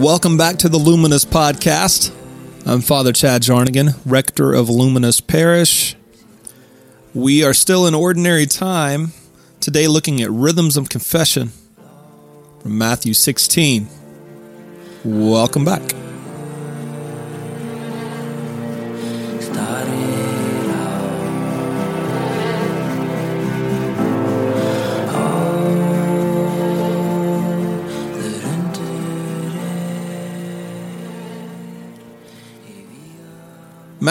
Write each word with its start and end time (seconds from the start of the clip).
Welcome 0.00 0.38
back 0.38 0.56
to 0.60 0.70
the 0.70 0.78
Luminous 0.78 1.26
Podcast. 1.26 2.10
I'm 2.64 2.80
Father 2.80 3.12
Chad 3.12 3.42
Jarnagin, 3.42 4.00
rector 4.06 4.54
of 4.54 4.70
Luminous 4.70 5.20
Parish. 5.20 5.94
We 7.12 7.44
are 7.44 7.52
still 7.52 7.86
in 7.86 7.94
ordinary 7.94 8.46
time, 8.46 9.12
today 9.60 9.88
looking 9.88 10.22
at 10.22 10.30
rhythms 10.30 10.78
of 10.78 10.88
confession 10.88 11.50
from 12.62 12.78
Matthew 12.78 13.12
16. 13.12 13.88
Welcome 15.04 15.66
back. 15.66 15.99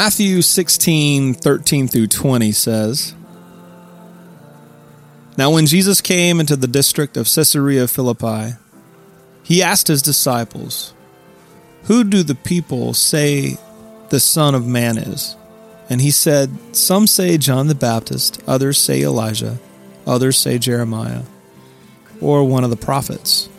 Matthew 0.02 0.42
16, 0.42 1.34
13 1.34 1.90
through 1.90 2.08
20 2.08 2.54
says, 2.54 3.14
Now 5.38 5.52
when 5.52 5.66
Jesus 5.66 6.00
came 6.00 6.40
into 6.40 6.56
the 6.56 6.70
district 6.70 7.18
of 7.18 7.28
Caesarea 7.30 7.86
Philippi, 7.86 8.56
he 9.44 9.62
asked 9.62 9.90
his 9.90 10.02
disciples, 10.02 10.94
Who 11.88 12.06
do 12.06 12.24
the 12.24 12.36
people 12.36 12.94
say 12.94 13.58
the 14.08 14.22
Son 14.22 14.56
of 14.56 14.66
Man 14.66 14.98
is? 14.98 15.36
And 15.90 16.00
he 16.00 16.12
said, 16.12 16.50
Some 16.74 17.06
say 17.06 17.38
John 17.38 17.68
the 17.68 17.76
Baptist, 17.76 18.42
others 18.48 18.78
say 18.78 19.02
Elijah, 19.02 19.60
others 20.08 20.38
say 20.38 20.60
Jeremiah, 20.60 21.24
or 22.22 22.46
one 22.46 22.64
of 22.64 22.70
the 22.70 22.78
prophets. 22.78 23.50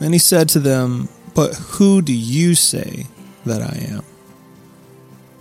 And 0.00 0.14
he 0.14 0.18
said 0.18 0.48
to 0.48 0.60
them, 0.60 1.10
But 1.34 1.54
who 1.56 2.00
do 2.00 2.14
you 2.14 2.54
say 2.54 3.04
that 3.44 3.60
I 3.60 3.76
am? 3.92 4.02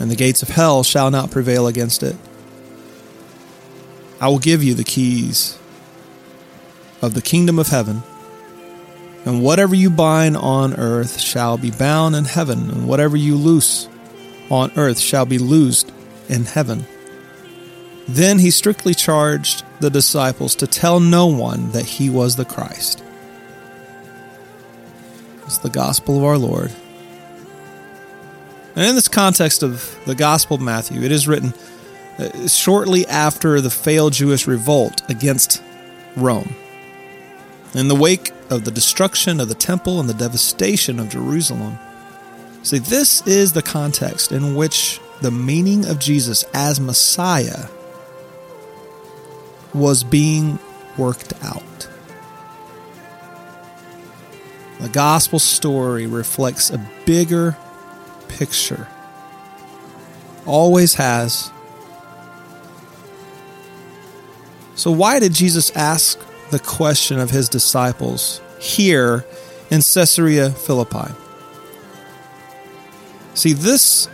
and 0.00 0.10
the 0.10 0.16
gates 0.16 0.42
of 0.42 0.48
hell 0.48 0.82
shall 0.82 1.10
not 1.10 1.30
prevail 1.30 1.66
against 1.66 2.02
it. 2.02 2.16
I 4.20 4.28
will 4.28 4.38
give 4.38 4.64
you 4.64 4.74
the 4.74 4.84
keys 4.84 5.58
of 7.00 7.14
the 7.14 7.22
kingdom 7.22 7.58
of 7.58 7.68
heaven, 7.68 8.02
and 9.24 9.42
whatever 9.42 9.74
you 9.74 9.90
bind 9.90 10.36
on 10.36 10.74
earth 10.74 11.20
shall 11.20 11.58
be 11.58 11.70
bound 11.70 12.16
in 12.16 12.24
heaven, 12.24 12.70
and 12.70 12.88
whatever 12.88 13.16
you 13.16 13.36
loose 13.36 13.88
on 14.50 14.72
earth 14.76 14.98
shall 14.98 15.26
be 15.26 15.38
loosed 15.38 15.92
in 16.28 16.44
heaven. 16.44 16.86
Then 18.08 18.38
he 18.38 18.50
strictly 18.50 18.94
charged 18.94 19.62
the 19.80 19.90
disciples 19.90 20.54
to 20.56 20.66
tell 20.66 20.98
no 20.98 21.26
one 21.26 21.70
that 21.72 21.84
he 21.84 22.10
was 22.10 22.36
the 22.36 22.44
Christ. 22.44 23.04
It's 25.44 25.58
the 25.58 25.70
gospel 25.70 26.18
of 26.18 26.24
our 26.24 26.38
Lord. 26.38 26.72
And 28.76 28.86
in 28.86 28.94
this 28.94 29.08
context 29.08 29.62
of 29.62 29.98
the 30.06 30.14
Gospel 30.14 30.56
of 30.56 30.62
Matthew, 30.62 31.02
it 31.02 31.12
is 31.12 31.26
written 31.26 31.52
uh, 32.18 32.46
shortly 32.46 33.06
after 33.06 33.60
the 33.60 33.70
failed 33.70 34.12
Jewish 34.12 34.46
revolt 34.46 35.02
against 35.10 35.62
Rome. 36.16 36.54
In 37.74 37.88
the 37.88 37.94
wake 37.94 38.32
of 38.48 38.64
the 38.64 38.70
destruction 38.70 39.40
of 39.40 39.48
the 39.48 39.54
temple 39.54 40.00
and 40.00 40.08
the 40.08 40.14
devastation 40.14 40.98
of 40.98 41.08
Jerusalem. 41.08 41.78
See, 42.62 42.78
this 42.78 43.26
is 43.26 43.52
the 43.52 43.62
context 43.62 44.32
in 44.32 44.54
which 44.54 45.00
the 45.20 45.30
meaning 45.30 45.86
of 45.86 45.98
Jesus 45.98 46.44
as 46.52 46.80
Messiah 46.80 47.66
was 49.72 50.02
being 50.02 50.58
worked 50.96 51.32
out. 51.42 51.88
The 54.80 54.88
gospel 54.88 55.38
story 55.38 56.06
reflects 56.06 56.70
a 56.70 56.78
bigger 57.04 57.56
picture. 58.38 58.88
Always 60.46 60.94
has. 60.94 61.50
So, 64.74 64.90
why 64.90 65.20
did 65.20 65.34
Jesus 65.34 65.70
ask 65.76 66.18
the 66.50 66.58
question 66.58 67.18
of 67.18 67.30
his 67.30 67.48
disciples 67.48 68.40
here 68.58 69.24
in 69.70 69.82
Caesarea 69.82 70.50
Philippi? 70.50 71.12
See, 73.34 73.52
this, 73.52 74.08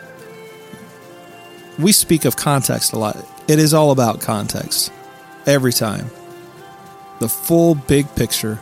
we 1.78 1.92
speak 1.92 2.24
of 2.24 2.36
context 2.36 2.92
a 2.92 2.98
lot. 2.98 3.16
It 3.48 3.58
is 3.58 3.72
all 3.72 3.90
about 3.90 4.20
context 4.20 4.92
every 5.46 5.72
time. 5.72 6.10
The 7.20 7.28
full 7.28 7.74
big 7.74 8.12
picture. 8.14 8.58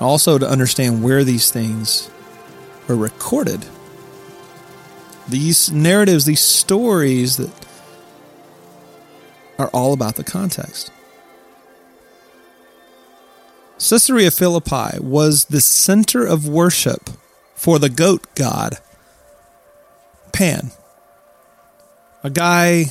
Also, 0.00 0.38
to 0.38 0.48
understand 0.48 1.02
where 1.02 1.22
these 1.22 1.50
things 1.50 2.10
were 2.88 2.96
recorded. 2.96 3.64
These 5.28 5.70
narratives, 5.70 6.24
these 6.24 6.40
stories 6.40 7.36
that 7.36 7.50
are 9.58 9.68
all 9.68 9.92
about 9.92 10.16
the 10.16 10.24
context. 10.24 10.90
Caesarea 13.78 14.30
Philippi 14.30 14.98
was 15.00 15.46
the 15.46 15.60
center 15.60 16.24
of 16.24 16.48
worship 16.48 17.10
for 17.54 17.78
the 17.78 17.88
goat 17.88 18.26
god, 18.34 18.78
Pan. 20.32 20.70
A 22.24 22.30
guy 22.30 22.86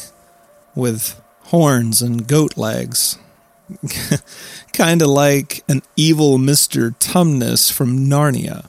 with 0.75 1.21
horns 1.45 2.01
and 2.01 2.27
goat 2.27 2.57
legs. 2.57 3.17
kind 4.73 5.01
of 5.01 5.07
like 5.07 5.63
an 5.69 5.81
evil 5.95 6.37
Mr. 6.37 6.93
Tumnus 6.97 7.71
from 7.71 8.09
Narnia 8.09 8.67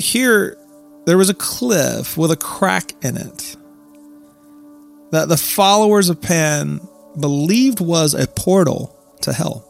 here 0.00 0.56
there 1.06 1.18
was 1.18 1.30
a 1.30 1.34
cliff 1.34 2.16
with 2.16 2.30
a 2.30 2.36
crack 2.36 2.92
in 3.02 3.16
it 3.16 3.56
that 5.10 5.28
the 5.28 5.36
followers 5.36 6.08
of 6.08 6.20
Pan 6.20 6.80
believed 7.18 7.80
was 7.80 8.14
a 8.14 8.26
portal 8.26 8.96
to 9.22 9.32
hell 9.32 9.66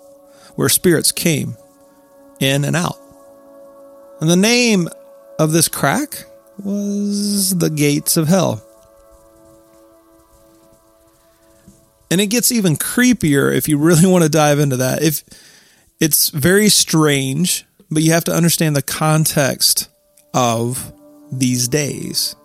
where 0.55 0.69
spirits 0.69 1.13
came 1.13 1.57
in 2.41 2.65
and 2.65 2.77
out. 2.77 2.99
And 4.21 4.29
the 4.29 4.37
name 4.37 4.89
of 5.39 5.53
this 5.53 5.69
crack 5.69 6.25
was 6.59 7.57
the 7.57 7.71
gates 7.71 8.17
of 8.17 8.29
hell. 8.29 8.63
And 12.11 12.21
it 12.21 12.27
gets 12.27 12.53
even 12.53 12.77
creepier 12.77 13.55
if 13.55 13.69
you 13.69 13.79
really 13.79 14.07
want 14.11 14.25
to 14.25 14.31
dive 14.31 14.59
into 14.59 14.77
that. 14.79 15.03
If 15.03 15.23
it's 16.01 16.29
very 16.31 16.69
strange, 16.69 17.65
but 17.91 18.03
you 18.03 18.13
have 18.13 18.25
to 18.25 18.33
understand 18.33 18.77
the 18.77 18.83
context 18.83 19.90
of 20.35 20.93
these 21.33 21.69
days. 21.69 22.37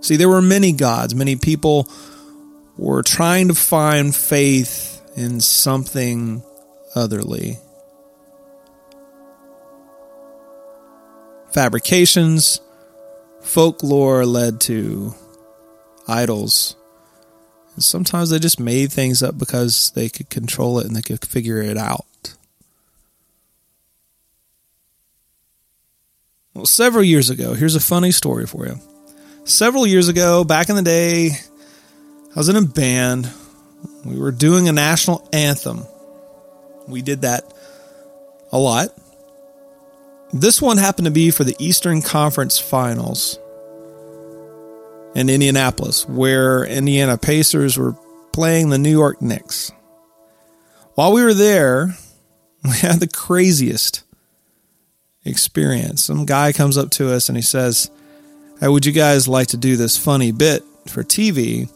See, 0.00 0.16
there 0.16 0.28
were 0.28 0.42
many 0.42 0.72
gods, 0.72 1.14
many 1.14 1.36
people 1.36 1.88
were 2.76 3.02
trying 3.02 3.48
to 3.48 3.54
find 3.54 4.14
faith 4.14 5.00
in 5.16 5.40
something 5.40 6.42
otherly. 6.94 7.58
Fabrications, 11.52 12.60
folklore 13.42 14.24
led 14.24 14.60
to 14.62 15.14
idols. 16.08 16.76
And 17.74 17.84
sometimes 17.84 18.30
they 18.30 18.38
just 18.38 18.58
made 18.58 18.92
things 18.92 19.22
up 19.22 19.38
because 19.38 19.92
they 19.94 20.08
could 20.08 20.30
control 20.30 20.78
it 20.78 20.86
and 20.86 20.96
they 20.96 21.02
could 21.02 21.24
figure 21.24 21.60
it 21.60 21.76
out. 21.76 22.06
Well, 26.54 26.66
several 26.66 27.04
years 27.04 27.30
ago, 27.30 27.54
here's 27.54 27.76
a 27.76 27.80
funny 27.80 28.10
story 28.10 28.46
for 28.46 28.66
you. 28.66 28.78
Several 29.44 29.86
years 29.86 30.08
ago, 30.08 30.44
back 30.44 30.68
in 30.68 30.76
the 30.76 30.82
day, 30.82 31.30
I 31.30 32.38
was 32.38 32.48
in 32.48 32.56
a 32.56 32.62
band. 32.62 33.30
We 34.04 34.18
were 34.18 34.32
doing 34.32 34.68
a 34.68 34.72
national 34.72 35.26
anthem. 35.32 35.84
We 36.86 37.00
did 37.00 37.22
that 37.22 37.52
a 38.52 38.58
lot. 38.58 38.90
This 40.32 40.60
one 40.60 40.76
happened 40.76 41.06
to 41.06 41.10
be 41.10 41.30
for 41.30 41.44
the 41.44 41.56
Eastern 41.58 42.02
Conference 42.02 42.58
Finals 42.58 43.38
in 45.14 45.28
Indianapolis, 45.28 46.06
where 46.08 46.64
Indiana 46.64 47.18
Pacers 47.18 47.78
were 47.78 47.94
playing 48.32 48.70
the 48.70 48.78
New 48.78 48.90
York 48.90 49.20
Knicks. 49.20 49.72
While 50.94 51.12
we 51.12 51.22
were 51.22 51.34
there, 51.34 51.94
we 52.64 52.76
had 52.78 53.00
the 53.00 53.08
craziest 53.08 54.04
experience. 55.24 56.04
Some 56.04 56.26
guy 56.26 56.52
comes 56.52 56.76
up 56.76 56.90
to 56.92 57.12
us 57.12 57.28
and 57.28 57.36
he 57.36 57.42
says, 57.42 57.90
Hey, 58.60 58.68
would 58.68 58.86
you 58.86 58.92
guys 58.92 59.26
like 59.26 59.48
to 59.48 59.56
do 59.56 59.76
this 59.76 59.96
funny 59.96 60.30
bit 60.30 60.62
for 60.86 61.02
TV? 61.02 61.68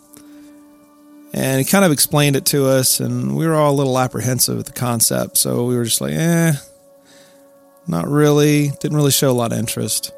And 1.32 1.58
he 1.58 1.64
kind 1.64 1.84
of 1.84 1.92
explained 1.92 2.36
it 2.36 2.46
to 2.46 2.66
us, 2.66 3.00
and 3.00 3.36
we 3.36 3.46
were 3.46 3.56
all 3.56 3.72
a 3.72 3.76
little 3.76 3.98
apprehensive 3.98 4.56
with 4.56 4.66
the 4.66 4.72
concept. 4.72 5.36
So 5.36 5.66
we 5.66 5.76
were 5.76 5.84
just 5.84 6.00
like, 6.00 6.14
eh, 6.14 6.52
not 7.86 8.08
really. 8.08 8.68
Didn't 8.80 8.96
really 8.96 9.10
show 9.10 9.30
a 9.30 9.32
lot 9.32 9.52
of 9.52 9.58
interest. 9.58 10.12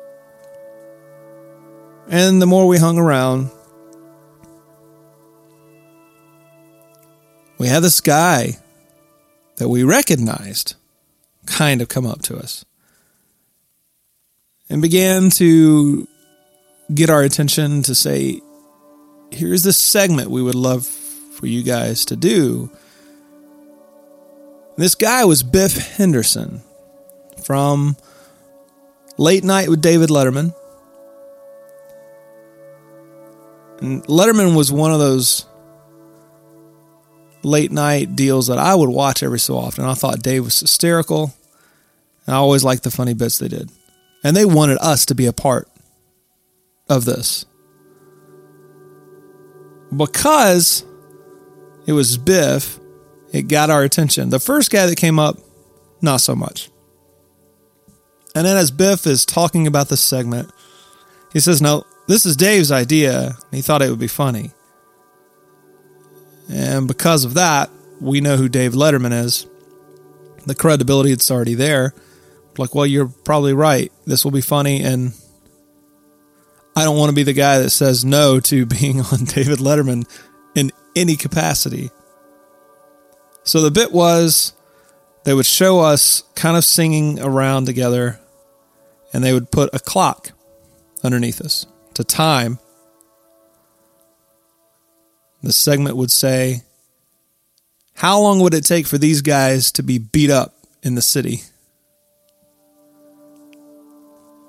And 2.09 2.41
the 2.41 2.47
more 2.47 2.69
we 2.69 2.79
hung 2.79 2.99
around, 2.99 3.51
we 7.59 7.67
had 7.67 7.83
this 7.83 8.01
guy 8.01 8.59
that 9.57 9.69
we 9.69 9.83
recognized 9.83 10.77
kind 11.47 11.83
of 11.83 11.89
come 11.89 12.07
up 12.07 12.23
to 12.23 12.37
us 12.37 12.65
and 14.71 14.83
began 14.83 15.31
to 15.31 16.07
get 16.95 17.11
our 17.11 17.23
attention 17.23 17.83
to 17.83 17.95
say, 17.95 18.41
here's 19.31 19.63
this 19.63 19.79
segment 19.79 20.31
we 20.31 20.43
would 20.43 20.55
love 20.55 20.87
for 20.87 21.47
you 21.47 21.63
guys 21.63 22.05
to 22.07 22.17
do. 22.17 22.71
This 24.77 24.95
guy 24.95 25.25
was 25.25 25.43
Biff 25.43 25.97
Henderson 25.97 26.63
from 27.45 27.97
Late 29.17 29.45
Night 29.45 29.69
with 29.69 29.83
David 29.83 30.11
Letterman. 30.11 30.55
And 33.81 34.05
Letterman 34.05 34.57
was 34.57 34.73
one 34.73 34.93
of 34.93 34.99
those 34.99 35.47
late 37.43 37.71
night 37.71 38.17
deals 38.17 38.49
that 38.49 38.59
I 38.59 38.75
would 38.75 38.89
watch 38.89 39.23
every 39.23 39.39
so 39.39 39.57
often. 39.57 39.85
I 39.85 39.95
thought 39.95 40.23
Dave 40.23 40.45
was 40.45 40.61
hysterical, 40.61 41.35
and 42.27 42.35
I 42.35 42.39
always 42.39 42.65
liked 42.65 42.83
the 42.83 42.91
funny 42.91 43.15
bits 43.15 43.39
they 43.39 43.49
did. 43.49 43.71
And 44.25 44.37
they 44.37 44.45
wanted 44.45 44.79
us 44.81 45.07
to 45.07 45.15
be 45.15 45.27
a 45.27 45.33
part 45.33 45.69
of 46.89 47.05
this. 47.05 47.47
Because 49.95 50.85
it 51.87 51.93
was 51.93 52.19
Biff, 52.19 52.79
it 53.33 53.49
got 53.49 53.71
our 53.71 53.83
attention. 53.83 54.31
The 54.31 54.41
first 54.41 54.71
guy 54.71 54.87
that 54.87 54.97
came 54.97 55.19
up, 55.19 55.39
not 56.03 56.21
so 56.21 56.35
much. 56.35 56.71
And 58.35 58.47
then 58.47 58.57
as 58.57 58.71
Biff 58.71 59.07
is 59.07 59.25
talking 59.25 59.67
about 59.67 59.89
this 59.89 60.01
segment, 60.01 60.51
he 61.33 61.41
says, 61.41 61.63
No, 61.63 61.85
this 62.07 62.27
is 62.27 62.37
Dave's 62.37 62.71
idea. 62.71 63.37
He 63.51 63.63
thought 63.63 63.83
it 63.83 63.91
would 63.91 63.99
be 63.99 64.07
funny. 64.07 64.51
And 66.51 66.89
because 66.89 67.25
of 67.25 67.35
that, 67.35 67.71
we 68.01 68.21
know 68.21 68.37
who 68.37 68.49
Dave 68.49 68.73
Letterman 68.73 69.25
is. 69.25 69.47
The 70.47 70.55
credibility 70.55 71.13
it's 71.13 71.31
already 71.31 71.55
there. 71.55 71.95
Like, 72.59 72.75
well, 72.75 72.87
you're 72.87 73.09
probably 73.09 73.55
right. 73.55 73.93
This 74.07 74.25
will 74.25 74.33
be 74.33 74.41
funny. 74.41 74.83
And 74.83 75.13
I 76.77 76.85
don't 76.85 76.97
want 76.97 77.11
to 77.11 77.15
be 77.15 77.23
the 77.23 77.33
guy 77.33 77.59
that 77.59 77.71
says 77.71 78.05
no 78.05 78.41
to 78.41 78.67
being 78.81 79.01
on 79.01 79.25
David 79.25 79.59
Letterman 79.59 80.09
in 80.55 80.73
any 80.97 81.17
capacity. 81.17 81.91
So 83.45 83.61
the 83.61 83.71
bit 83.71 83.93
was 83.93 84.53
they 85.25 85.35
would 85.35 85.47
show 85.47 85.81
us 85.81 86.23
kind 86.35 86.57
of 86.57 86.65
singing 86.65 87.21
around 87.21 87.67
together 87.67 88.21
and 89.13 89.25
they 89.25 89.33
would 89.33 89.51
put 89.51 89.75
a 89.75 89.79
clock 89.79 90.31
underneath 91.03 91.41
us 91.41 91.67
to 91.95 92.05
time. 92.05 92.59
The 95.43 95.53
segment 95.53 95.97
would 95.97 96.11
say, 96.11 96.63
How 97.95 98.21
long 98.21 98.41
would 98.41 98.55
it 98.55 98.65
take 98.65 98.87
for 98.87 98.99
these 98.99 99.23
guys 99.23 99.73
to 99.73 99.83
be 99.83 99.99
beat 99.99 100.31
up 100.31 100.55
in 100.83 100.95
the 100.95 101.03
city? 101.03 101.43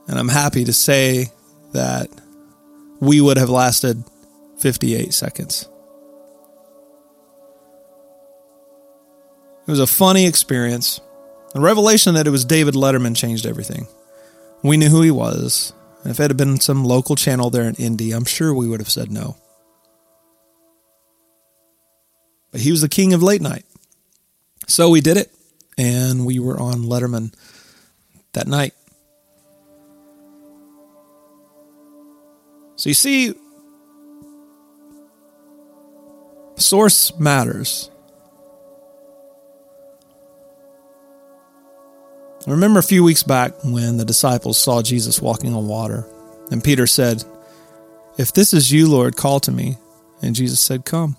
And 0.10 0.18
I'm 0.18 0.28
happy 0.28 0.66
to 0.66 0.74
say 0.74 1.28
that 1.72 2.10
we 3.00 3.22
would 3.22 3.38
have 3.38 3.50
lasted 3.50 4.04
58 4.58 5.14
seconds. 5.14 5.70
It 9.68 9.72
was 9.72 9.80
a 9.80 9.86
funny 9.86 10.26
experience. 10.26 11.00
The 11.54 11.62
revelation 11.62 12.16
that 12.16 12.26
it 12.26 12.32
was 12.32 12.44
David 12.44 12.74
Letterman 12.74 13.16
changed 13.16 13.46
everything. 13.46 13.86
We 14.64 14.78
knew 14.78 14.90
who 14.90 15.04
he 15.04 15.12
was. 15.12 15.74
And 16.02 16.10
if 16.10 16.20
it 16.20 16.24
had 16.24 16.38
been 16.38 16.60
some 16.60 16.84
local 16.84 17.16
channel 17.16 17.52
there 17.52 17.70
in 17.70 17.76
Indy, 17.76 18.12
I'm 18.12 18.26
sure 18.26 18.52
we 18.52 18.68
would 18.68 18.80
have 18.80 18.90
said 18.90 19.12
no. 19.12 19.38
But 22.52 22.62
he 22.62 22.72
was 22.72 22.82
the 22.82 22.90
king 22.90 23.14
of 23.14 23.22
late 23.22 23.42
night. 23.42 23.66
So 24.66 24.90
we 24.90 25.02
did 25.02 25.18
it, 25.18 25.32
and 25.78 26.26
we 26.26 26.40
were 26.40 26.60
on 26.60 26.84
Letterman 26.86 27.32
that 28.34 28.48
night. 28.48 28.74
So 32.80 32.88
you 32.88 32.94
see, 32.94 33.34
source 36.56 37.14
matters. 37.20 37.92
I 42.48 42.52
remember 42.52 42.80
a 42.80 42.84
few 42.84 43.04
weeks 43.04 43.22
back 43.22 43.52
when 43.66 43.98
the 43.98 44.06
disciples 44.06 44.58
saw 44.58 44.82
Jesus 44.82 45.22
walking 45.22 45.54
on 45.54 45.68
water, 45.68 46.08
and 46.52 46.64
Peter 46.64 46.88
said, 46.88 47.26
If 48.18 48.32
this 48.32 48.54
is 48.54 48.72
you, 48.72 48.88
Lord, 48.90 49.18
call 49.18 49.42
to 49.42 49.52
me. 49.52 49.76
And 50.22 50.34
Jesus 50.34 50.62
said, 50.62 50.86
Come. 50.86 51.18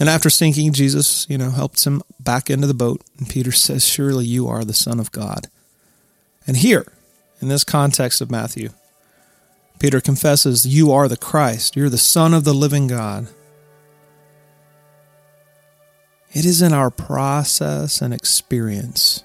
And 0.00 0.08
after 0.08 0.30
sinking, 0.30 0.72
Jesus, 0.72 1.28
you 1.30 1.38
know, 1.38 1.50
helped 1.50 1.84
him 1.84 2.02
back 2.18 2.50
into 2.50 2.66
the 2.66 2.74
boat. 2.74 3.04
And 3.18 3.28
Peter 3.28 3.52
says, 3.52 3.86
Surely 3.86 4.24
you 4.24 4.48
are 4.48 4.64
the 4.64 4.74
Son 4.74 4.98
of 4.98 5.12
God. 5.12 5.46
And 6.44 6.56
here, 6.56 6.92
in 7.40 7.46
this 7.46 7.62
context 7.62 8.20
of 8.20 8.32
Matthew, 8.32 8.70
Peter 9.82 10.00
confesses, 10.00 10.64
You 10.64 10.92
are 10.92 11.08
the 11.08 11.16
Christ. 11.16 11.74
You're 11.74 11.88
the 11.88 11.98
Son 11.98 12.34
of 12.34 12.44
the 12.44 12.54
living 12.54 12.86
God. 12.86 13.26
It 16.32 16.44
is 16.44 16.62
in 16.62 16.72
our 16.72 16.88
process 16.88 18.00
and 18.00 18.14
experience 18.14 19.24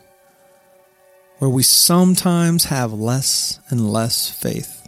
where 1.37 1.47
we 1.51 1.61
sometimes 1.61 2.65
have 2.65 2.91
less 2.91 3.59
and 3.69 3.93
less 3.93 4.31
faith, 4.31 4.87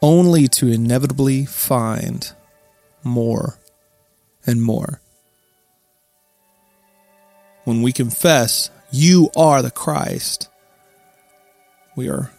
only 0.00 0.48
to 0.48 0.68
inevitably 0.68 1.44
find 1.44 2.32
more 3.04 3.58
and 4.46 4.62
more. 4.62 5.02
When 7.64 7.82
we 7.82 7.92
confess, 7.92 8.70
You 8.90 9.28
are 9.36 9.60
the 9.60 9.70
Christ, 9.70 10.48
we 11.94 12.08
are 12.08 12.30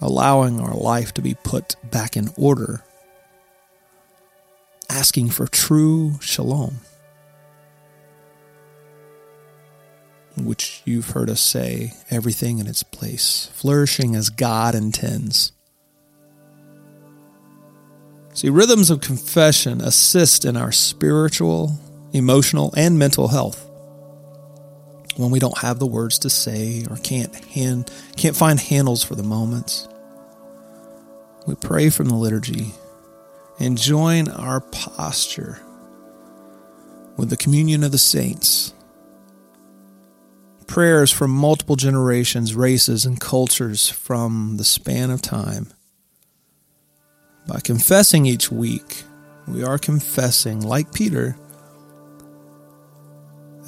allowing 0.00 0.60
our 0.60 0.74
life 0.74 1.12
to 1.14 1.22
be 1.22 1.34
put 1.34 1.76
back 1.90 2.16
in 2.16 2.30
order, 2.36 2.82
asking 4.88 5.30
for 5.30 5.46
true 5.46 6.18
shalom. 6.20 6.80
which 10.44 10.82
you've 10.84 11.10
heard 11.10 11.30
us 11.30 11.40
say, 11.40 11.92
everything 12.10 12.58
in 12.58 12.66
its 12.66 12.82
place, 12.82 13.50
flourishing 13.54 14.14
as 14.14 14.30
God 14.30 14.74
intends. 14.74 15.52
See, 18.34 18.50
rhythms 18.50 18.90
of 18.90 19.00
confession 19.00 19.80
assist 19.80 20.44
in 20.44 20.56
our 20.56 20.70
spiritual, 20.70 21.78
emotional, 22.12 22.72
and 22.76 22.98
mental 22.98 23.28
health. 23.28 23.67
When 25.18 25.30
we 25.30 25.40
don't 25.40 25.58
have 25.58 25.78
the 25.78 25.86
words 25.86 26.18
to 26.20 26.30
say 26.30 26.86
or 26.88 26.96
can't 26.96 27.34
hand, 27.46 27.90
can't 28.16 28.36
find 28.36 28.58
handles 28.58 29.02
for 29.02 29.16
the 29.16 29.22
moments, 29.22 29.88
we 31.46 31.54
pray 31.56 31.90
from 31.90 32.08
the 32.08 32.14
liturgy 32.14 32.72
and 33.58 33.76
join 33.76 34.28
our 34.28 34.60
posture 34.60 35.60
with 37.16 37.30
the 37.30 37.36
communion 37.36 37.82
of 37.82 37.90
the 37.90 37.98
saints 37.98 38.72
prayers 40.68 41.10
from 41.10 41.32
multiple 41.32 41.74
generations, 41.74 42.54
races, 42.54 43.04
and 43.04 43.18
cultures 43.18 43.88
from 43.88 44.58
the 44.58 44.64
span 44.64 45.10
of 45.10 45.20
time. 45.20 45.66
By 47.48 47.58
confessing 47.58 48.26
each 48.26 48.52
week, 48.52 49.02
we 49.48 49.64
are 49.64 49.78
confessing, 49.78 50.60
like 50.60 50.92
Peter, 50.92 51.36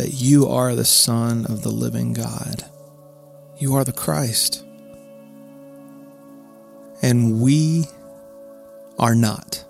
that 0.01 0.15
you 0.15 0.49
are 0.49 0.75
the 0.75 0.83
Son 0.83 1.45
of 1.45 1.61
the 1.61 1.69
living 1.69 2.15
God. 2.15 2.65
You 3.59 3.75
are 3.75 3.85
the 3.85 3.93
Christ. 3.93 4.65
And 7.03 7.43
we 7.43 7.85
are 8.99 9.15
not. 9.15 9.63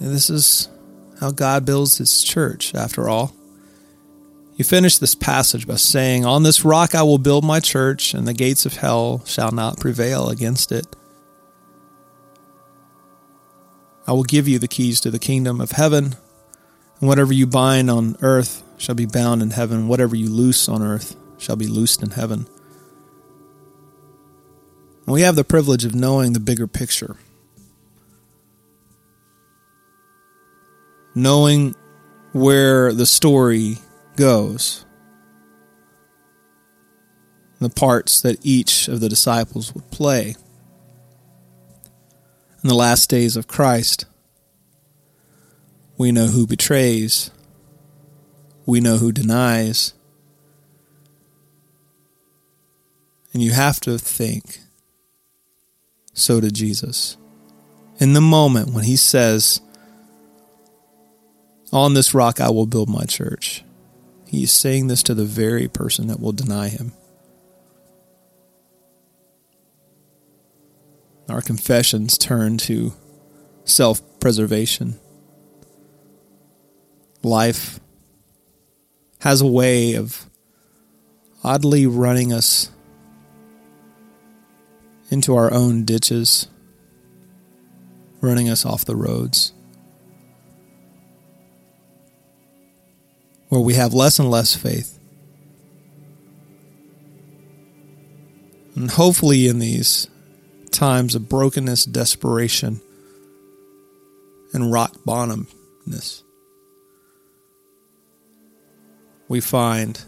And 0.00 0.12
this 0.12 0.28
is 0.28 0.68
how 1.20 1.30
God 1.30 1.64
builds 1.64 1.98
his 1.98 2.24
church, 2.24 2.74
after 2.74 3.08
all. 3.08 3.32
You 4.56 4.64
finish 4.64 4.98
this 4.98 5.14
passage 5.14 5.64
by 5.64 5.76
saying, 5.76 6.26
On 6.26 6.42
this 6.42 6.64
rock 6.64 6.92
I 6.92 7.04
will 7.04 7.18
build 7.18 7.44
my 7.44 7.60
church, 7.60 8.14
and 8.14 8.26
the 8.26 8.34
gates 8.34 8.66
of 8.66 8.78
hell 8.78 9.22
shall 9.26 9.52
not 9.52 9.78
prevail 9.78 10.28
against 10.28 10.72
it. 10.72 10.86
I 14.08 14.12
will 14.12 14.24
give 14.24 14.48
you 14.48 14.58
the 14.58 14.66
keys 14.66 15.00
to 15.02 15.10
the 15.12 15.20
kingdom 15.20 15.60
of 15.60 15.70
heaven. 15.70 16.16
Whatever 17.02 17.32
you 17.32 17.48
bind 17.48 17.90
on 17.90 18.16
earth 18.22 18.62
shall 18.78 18.94
be 18.94 19.06
bound 19.06 19.42
in 19.42 19.50
heaven. 19.50 19.88
Whatever 19.88 20.14
you 20.14 20.28
loose 20.28 20.68
on 20.68 20.82
earth 20.82 21.16
shall 21.36 21.56
be 21.56 21.66
loosed 21.66 22.00
in 22.00 22.10
heaven. 22.10 22.46
And 25.04 25.12
we 25.12 25.22
have 25.22 25.34
the 25.34 25.42
privilege 25.42 25.84
of 25.84 25.96
knowing 25.96 26.32
the 26.32 26.38
bigger 26.38 26.68
picture. 26.68 27.16
Knowing 31.12 31.74
where 32.30 32.92
the 32.92 33.06
story 33.06 33.78
goes. 34.14 34.84
The 37.58 37.68
parts 37.68 38.20
that 38.20 38.38
each 38.46 38.86
of 38.86 39.00
the 39.00 39.08
disciples 39.08 39.74
would 39.74 39.90
play 39.90 40.36
in 42.62 42.68
the 42.68 42.76
last 42.76 43.10
days 43.10 43.36
of 43.36 43.48
Christ. 43.48 44.04
We 45.98 46.12
know 46.12 46.26
who 46.26 46.46
betrays. 46.46 47.30
We 48.66 48.80
know 48.80 48.96
who 48.96 49.12
denies. 49.12 49.94
And 53.32 53.42
you 53.42 53.52
have 53.52 53.80
to 53.80 53.98
think, 53.98 54.58
so 56.12 56.40
did 56.40 56.54
Jesus. 56.54 57.16
In 57.98 58.12
the 58.12 58.20
moment 58.20 58.72
when 58.72 58.84
he 58.84 58.96
says, 58.96 59.60
On 61.72 61.94
this 61.94 62.14
rock 62.14 62.40
I 62.40 62.50
will 62.50 62.66
build 62.66 62.88
my 62.88 63.04
church, 63.04 63.64
he 64.26 64.44
is 64.44 64.52
saying 64.52 64.88
this 64.88 65.02
to 65.04 65.14
the 65.14 65.24
very 65.24 65.68
person 65.68 66.08
that 66.08 66.20
will 66.20 66.32
deny 66.32 66.68
him. 66.68 66.92
Our 71.28 71.40
confessions 71.40 72.18
turn 72.18 72.58
to 72.58 72.92
self 73.64 74.02
preservation 74.20 74.98
life 77.24 77.80
has 79.20 79.40
a 79.40 79.46
way 79.46 79.94
of 79.94 80.28
oddly 81.44 81.86
running 81.86 82.32
us 82.32 82.70
into 85.10 85.36
our 85.36 85.52
own 85.52 85.84
ditches, 85.84 86.48
running 88.20 88.48
us 88.48 88.64
off 88.64 88.84
the 88.84 88.96
roads, 88.96 89.52
where 93.48 93.60
we 93.60 93.74
have 93.74 93.92
less 93.92 94.18
and 94.18 94.30
less 94.30 94.56
faith. 94.56 94.98
And 98.74 98.90
hopefully, 98.90 99.46
in 99.48 99.58
these 99.58 100.08
times 100.70 101.14
of 101.14 101.28
brokenness, 101.28 101.84
desperation, 101.84 102.80
and 104.54 104.72
rock 104.72 104.96
bottomness, 105.04 106.22
we 109.32 109.40
find 109.40 110.04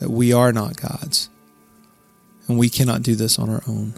that 0.00 0.10
we 0.10 0.34
are 0.34 0.52
not 0.52 0.76
God's 0.76 1.30
and 2.46 2.58
we 2.58 2.68
cannot 2.68 3.02
do 3.02 3.14
this 3.14 3.38
on 3.38 3.48
our 3.48 3.62
own. 3.66 3.94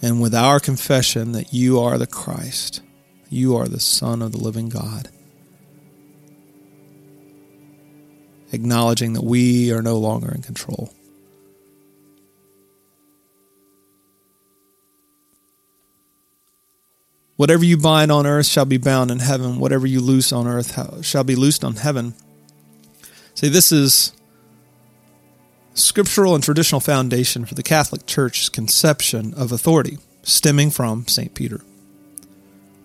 And 0.00 0.22
with 0.22 0.32
our 0.32 0.60
confession 0.60 1.32
that 1.32 1.52
you 1.52 1.80
are 1.80 1.98
the 1.98 2.06
Christ, 2.06 2.82
you 3.28 3.56
are 3.56 3.66
the 3.66 3.80
Son 3.80 4.22
of 4.22 4.30
the 4.30 4.38
living 4.38 4.68
God, 4.68 5.08
acknowledging 8.52 9.14
that 9.14 9.24
we 9.24 9.72
are 9.72 9.82
no 9.82 9.98
longer 9.98 10.32
in 10.32 10.42
control. 10.42 10.94
Whatever 17.40 17.64
you 17.64 17.78
bind 17.78 18.12
on 18.12 18.26
earth 18.26 18.44
shall 18.44 18.66
be 18.66 18.76
bound 18.76 19.10
in 19.10 19.20
heaven. 19.20 19.58
Whatever 19.58 19.86
you 19.86 20.00
loose 20.00 20.30
on 20.30 20.46
earth 20.46 21.06
shall 21.06 21.24
be 21.24 21.34
loosed 21.34 21.64
on 21.64 21.76
heaven. 21.76 22.12
See, 23.32 23.48
this 23.48 23.72
is 23.72 24.12
scriptural 25.72 26.34
and 26.34 26.44
traditional 26.44 26.82
foundation 26.82 27.46
for 27.46 27.54
the 27.54 27.62
Catholic 27.62 28.04
Church's 28.04 28.50
conception 28.50 29.32
of 29.32 29.52
authority, 29.52 29.96
stemming 30.22 30.70
from 30.70 31.06
St. 31.06 31.32
Peter. 31.32 31.62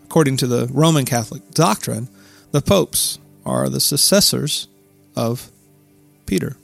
According 0.05 0.37
to 0.37 0.47
the 0.47 0.67
Roman 0.71 1.03
Catholic 1.03 1.51
doctrine, 1.51 2.07
the 2.51 2.61
popes 2.61 3.19
are 3.45 3.67
the 3.67 3.81
successors 3.81 4.69
of 5.17 5.51
Peter. 6.25 6.55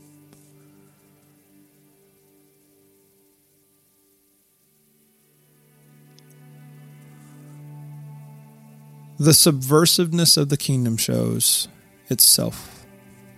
The 9.22 9.36
subversiveness 9.36 10.36
of 10.36 10.50
the 10.50 10.58
kingdom 10.58 10.98
shows 10.98 11.68
itself 12.10 12.88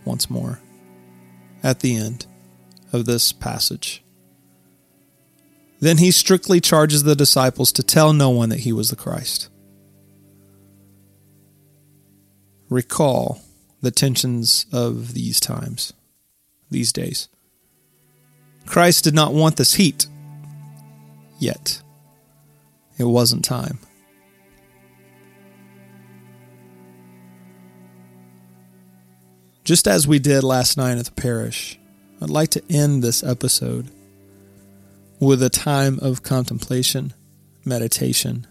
once 0.05 0.29
more 0.29 0.61
at 1.61 1.81
the 1.81 1.97
end 1.97 2.25
of 2.93 3.03
this 3.03 3.33
passage. 3.33 4.01
Then 5.81 5.97
he 5.97 6.11
strictly 6.11 6.61
charges 6.61 7.03
the 7.03 7.17
disciples 7.17 7.73
to 7.73 7.83
tell 7.83 8.13
no 8.13 8.29
one 8.29 8.47
that 8.47 8.61
he 8.61 8.71
was 8.71 8.91
the 8.91 8.95
Christ. 8.95 9.49
Recall 12.69 13.41
the 13.81 13.91
tensions 13.91 14.65
of 14.71 15.13
these 15.13 15.41
times, 15.41 15.91
these 16.71 16.93
days. 16.93 17.27
Christ 18.65 19.03
did 19.03 19.13
not 19.13 19.33
want 19.33 19.57
this 19.57 19.73
heat 19.73 20.07
yet. 21.39 21.81
It 22.97 23.03
wasn't 23.03 23.43
time. 23.43 23.79
Just 29.73 29.87
as 29.87 30.07
we 30.07 30.19
did 30.19 30.43
last 30.43 30.77
night 30.77 30.99
at 30.99 31.05
the 31.05 31.11
parish, 31.19 31.79
I'd 32.21 32.29
like 32.29 32.49
to 32.49 32.61
end 32.69 33.01
this 33.01 33.23
episode 33.23 33.89
with 35.19 35.41
a 35.41 35.49
time 35.49 35.97
of 35.99 36.21
contemplation, 36.21 37.11
meditation. 37.65 38.45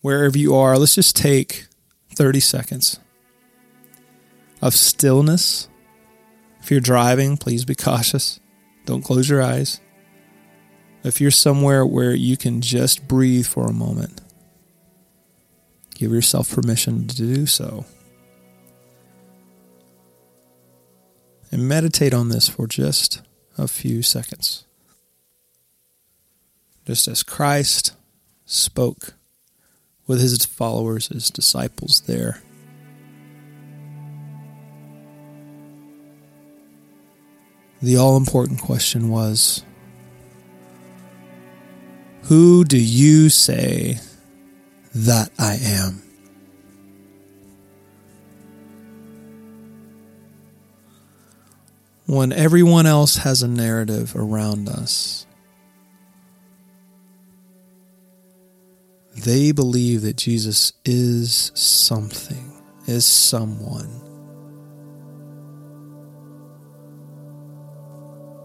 Wherever 0.00 0.36
you 0.36 0.56
are, 0.56 0.76
let's 0.76 0.96
just 0.96 1.14
take 1.14 1.66
30 2.16 2.40
seconds 2.40 2.98
of 4.60 4.74
stillness. 4.74 5.68
If 6.62 6.72
you're 6.72 6.80
driving, 6.80 7.36
please 7.36 7.64
be 7.64 7.76
cautious. 7.76 8.40
Don't 8.86 9.02
close 9.02 9.28
your 9.28 9.40
eyes. 9.40 9.78
If 11.04 11.20
you're 11.20 11.30
somewhere 11.30 11.86
where 11.86 12.12
you 12.12 12.36
can 12.36 12.60
just 12.60 13.06
breathe 13.06 13.46
for 13.46 13.68
a 13.68 13.72
moment, 13.72 14.20
Give 15.96 16.12
yourself 16.12 16.52
permission 16.52 17.06
to 17.08 17.16
do 17.16 17.46
so. 17.46 17.86
And 21.50 21.66
meditate 21.66 22.12
on 22.12 22.28
this 22.28 22.50
for 22.50 22.66
just 22.66 23.22
a 23.56 23.66
few 23.66 24.02
seconds. 24.02 24.66
Just 26.84 27.08
as 27.08 27.22
Christ 27.22 27.94
spoke 28.44 29.14
with 30.06 30.20
his 30.20 30.44
followers, 30.44 31.08
his 31.08 31.30
disciples 31.30 32.02
there. 32.02 32.42
The 37.80 37.96
all 37.96 38.18
important 38.18 38.60
question 38.60 39.08
was 39.08 39.64
Who 42.24 42.64
do 42.64 42.78
you 42.78 43.30
say 43.30 43.98
that 44.96 45.30
I 45.38 45.58
am. 45.60 46.02
When 52.06 52.32
everyone 52.32 52.86
else 52.86 53.16
has 53.16 53.42
a 53.42 53.48
narrative 53.48 54.14
around 54.16 54.70
us, 54.70 55.26
they 59.14 59.52
believe 59.52 60.00
that 60.02 60.16
Jesus 60.16 60.72
is 60.86 61.52
something, 61.54 62.52
is 62.86 63.04
someone. 63.04 64.00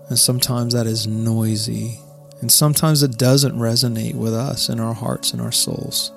And 0.10 0.20
sometimes 0.20 0.74
that 0.74 0.86
is 0.86 1.08
noisy, 1.08 1.98
and 2.42 2.52
sometimes 2.52 3.04
it 3.04 3.18
doesn't 3.18 3.56
resonate 3.56 4.16
with 4.16 4.34
us 4.34 4.68
in 4.68 4.82
our 4.82 4.94
hearts 4.94 5.32
and 5.32 5.42
our 5.42 5.54
souls. 5.54 6.12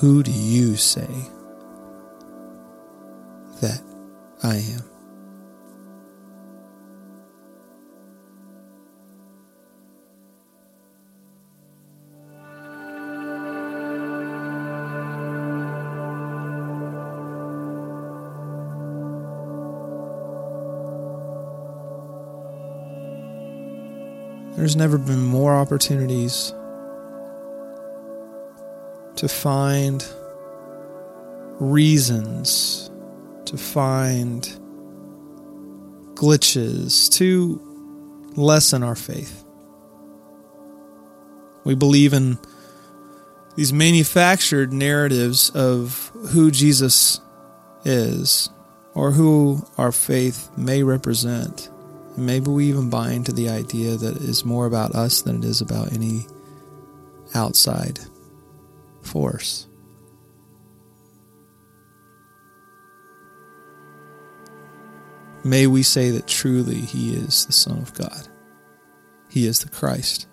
Who 0.00 0.22
do 0.22 0.30
you 0.30 0.76
say 0.76 1.08
that 3.62 3.82
I 4.42 4.56
am? 4.56 4.84
There's 24.56 24.76
never 24.76 24.98
been 24.98 25.22
more 25.22 25.54
opportunities 25.54 26.52
to 29.16 29.28
find 29.28 30.06
reasons, 31.58 32.90
to 33.46 33.56
find 33.56 34.42
glitches, 36.14 37.10
to 37.12 37.60
lessen 38.36 38.82
our 38.82 38.94
faith. 38.94 39.44
We 41.64 41.74
believe 41.74 42.12
in 42.12 42.38
these 43.56 43.72
manufactured 43.72 44.72
narratives 44.72 45.50
of 45.50 46.10
who 46.30 46.50
Jesus 46.50 47.20
is 47.84 48.50
or 48.94 49.12
who 49.12 49.66
our 49.78 49.92
faith 49.92 50.50
may 50.56 50.82
represent. 50.82 51.70
And 52.16 52.26
maybe 52.26 52.50
we 52.50 52.66
even 52.66 52.90
buy 52.90 53.12
into 53.12 53.32
the 53.32 53.48
idea 53.48 53.96
that 53.96 54.18
is 54.18 54.44
more 54.44 54.66
about 54.66 54.94
us 54.94 55.22
than 55.22 55.38
it 55.38 55.44
is 55.44 55.60
about 55.60 55.92
any 55.92 56.26
outside 57.34 58.00
force. 59.06 59.66
May 65.44 65.66
we 65.66 65.82
say 65.82 66.10
that 66.10 66.26
truly 66.26 66.80
He 66.80 67.14
is 67.14 67.46
the 67.46 67.52
Son 67.52 67.78
of 67.78 67.94
God, 67.94 68.28
He 69.30 69.46
is 69.46 69.60
the 69.60 69.70
Christ. 69.70 70.26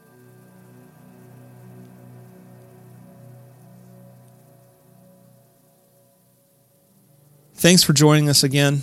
Thanks 7.53 7.84
for 7.84 7.94
joining 7.94 8.27
us 8.27 8.44
again. 8.44 8.82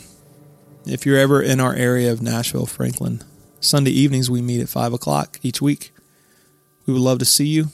If 0.87 1.04
you're 1.04 1.18
ever 1.18 1.42
in 1.42 1.61
our 1.61 1.75
area 1.75 2.11
of 2.11 2.23
Nashville, 2.23 2.64
Franklin, 2.64 3.23
Sunday 3.61 3.90
evenings 3.90 4.30
we 4.30 4.40
meet 4.40 4.62
at 4.62 4.70
5 4.70 4.94
o'clock 4.94 5.38
each 5.42 5.61
week. 5.61 5.92
We 6.87 6.94
would 6.94 7.02
love 7.02 7.18
to 7.18 7.26
see 7.26 7.47
you. 7.47 7.68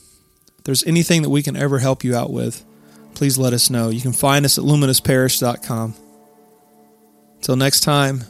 There's 0.66 0.82
anything 0.82 1.23
that 1.23 1.30
we 1.30 1.44
can 1.44 1.54
ever 1.56 1.78
help 1.78 2.02
you 2.02 2.16
out 2.16 2.32
with, 2.32 2.64
please 3.14 3.38
let 3.38 3.52
us 3.52 3.70
know. 3.70 3.88
You 3.88 4.00
can 4.00 4.12
find 4.12 4.44
us 4.44 4.58
at 4.58 4.64
luminousparish.com. 4.64 5.94
Until 7.37 7.54
next 7.54 7.80
time, 7.82 8.25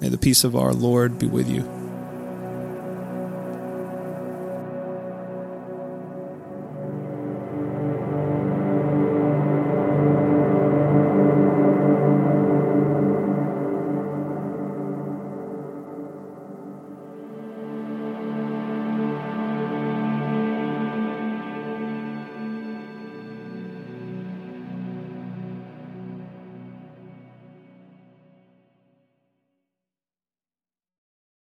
may 0.00 0.08
the 0.08 0.16
peace 0.16 0.44
of 0.44 0.56
our 0.56 0.72
Lord 0.72 1.18
be 1.18 1.26
with 1.26 1.46
you. 1.46 1.83